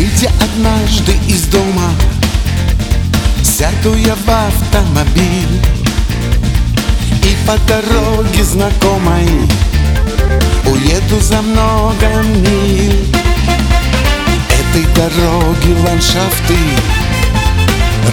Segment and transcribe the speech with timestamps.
[0.00, 1.90] Выйдя однажды из дома
[3.42, 5.60] Сяду я в автомобиль.
[7.22, 9.28] И по дороге знакомой
[10.64, 13.14] Уеду за много миль.
[14.48, 16.56] Этой дороги ландшафты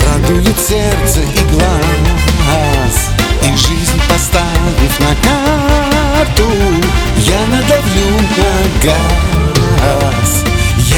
[0.06, 3.12] Радует сердце и глаз.
[3.44, 6.52] И жизнь поставив на карту
[7.16, 9.27] Я надавлю на газ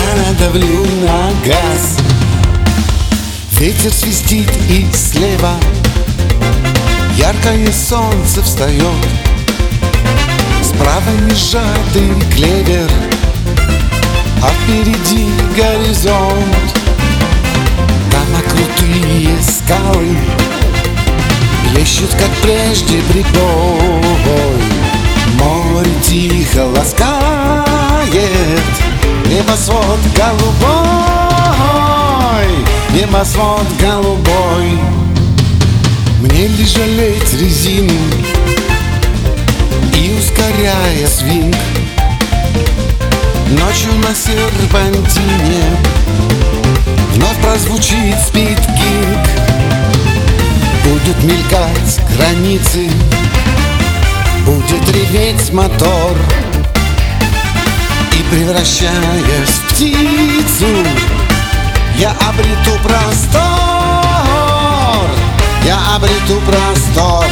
[0.10, 1.98] Я надавлю на газ
[3.60, 5.54] Ветер свистит и слева.
[7.16, 8.82] Яркое солнце встает.
[10.64, 12.90] Справа межатый клевер.
[14.42, 16.74] А впереди горизонт.
[18.10, 20.18] Там крутые скалы.
[21.72, 23.99] Плещут, как прежде, прибой
[29.50, 30.60] Небосвод голубой
[32.94, 34.78] Небосвод голубой.
[36.22, 37.92] Мне ли жалеть резину
[39.96, 41.56] И ускоряя свинг?
[43.50, 45.64] Ночью на серпантине
[47.16, 49.28] Вновь прозвучит спид-кинг
[50.84, 52.88] Будут мелькать границы
[54.46, 56.16] Будет реветь мотор
[58.30, 60.68] превращаясь в птицу.
[61.98, 63.50] Я обрету простор
[65.66, 67.26] Я обрету простор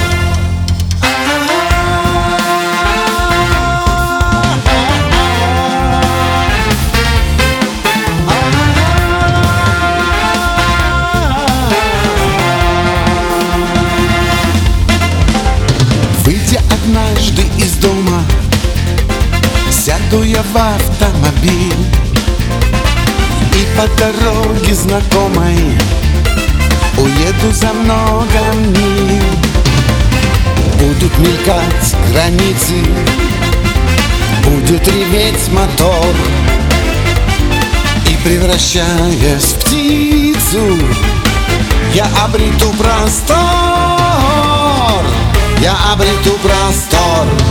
[20.08, 21.86] Сяду я в автомобиль.
[23.54, 25.78] И по дороге знакомой
[26.98, 29.22] Уеду за много миль.
[30.80, 32.76] Будут мелькать границы
[34.46, 36.16] Будет реветь мотор.
[38.10, 40.78] И превращаясь в птицу
[41.94, 43.36] Я обрету простор.
[45.60, 47.47] Я обрету простор